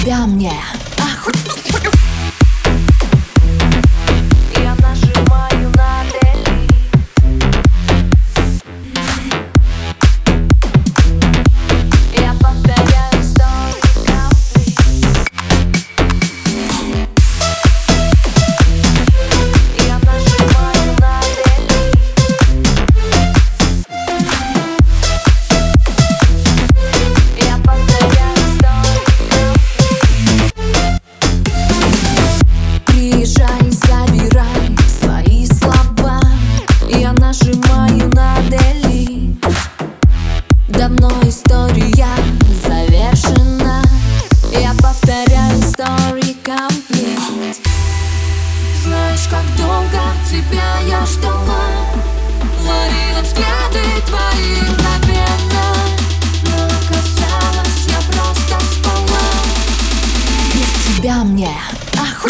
Без 0.00 0.06
тебя 0.06 0.89
Давно 40.70 41.10
история 41.24 42.06
завершена. 42.64 43.82
Я 44.52 44.72
повторяю 44.80 45.58
story 45.58 46.36
complete 46.44 47.56
Знаешь, 48.84 49.26
как 49.28 49.44
долго 49.56 50.00
тебя 50.28 50.80
я 50.88 51.04
ждала. 51.06 51.60
Ловила 52.64 53.22
взгляды 53.22 53.82
твои 54.06 54.60
мгновенно. 54.62 55.74
Но 56.44 56.64
оказалось, 56.66 57.86
я 57.88 58.00
просто 58.12 58.64
спала. 58.72 59.26
Без 60.54 60.96
тебя 60.96 61.24
мне 61.24 61.56
ах, 61.98 62.26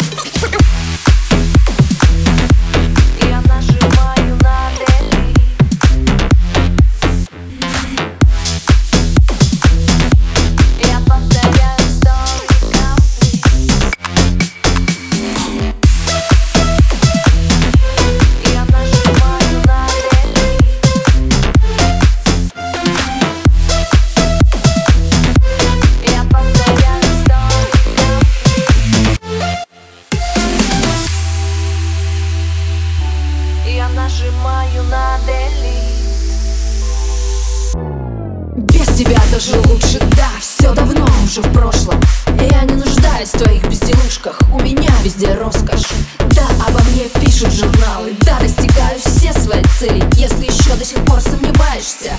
Без 38.55 38.87
тебя 38.97 39.21
даже 39.31 39.59
лучше, 39.67 39.99
да, 40.15 40.29
все 40.39 40.73
давно 40.73 41.05
уже 41.23 41.41
в 41.41 41.53
прошлом. 41.53 41.99
Я 42.39 42.61
не 42.63 42.75
нуждаюсь 42.75 43.29
в 43.29 43.37
твоих 43.37 43.63
безделушках, 43.67 44.39
у 44.53 44.59
меня 44.59 44.91
везде 45.03 45.33
роскошь. 45.33 45.87
Да, 46.31 46.47
обо 46.67 46.79
мне 46.91 47.05
пишут 47.21 47.53
журналы, 47.53 48.13
да, 48.21 48.39
достигаю 48.39 48.97
все 48.99 49.33
свои 49.33 49.61
цели. 49.79 50.03
Если 50.15 50.45
еще 50.45 50.75
до 50.75 50.85
сих 50.85 51.03
пор 51.05 51.19
сомневаешься, 51.21 52.11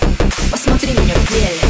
посмотри 0.50 0.92
меня 0.92 1.14
в 1.14 1.28
деле. 1.30 1.60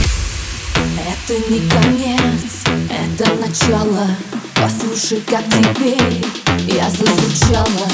Это 1.08 1.50
не 1.50 1.60
конец, 1.68 2.64
это 2.90 3.30
начало. 3.34 4.08
Послушай, 4.54 5.22
как 5.28 5.44
теперь 5.44 6.24
я 6.66 6.88
зазвучала. 6.90 7.88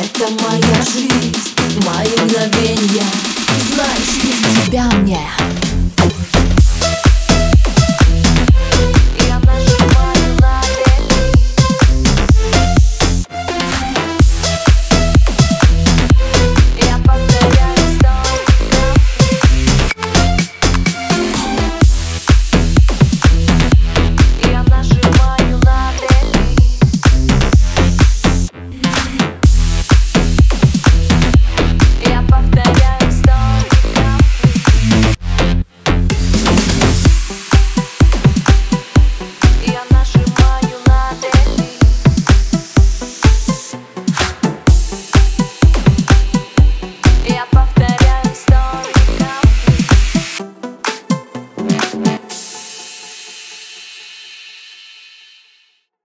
Это 0.00 0.30
моя 0.42 0.82
жизнь, 0.82 1.54
мои 1.86 2.08
мгновения 2.24 3.06
Знаешь, 3.74 4.22
без 4.22 4.66
тебя 4.66 4.90
мне 4.98 5.20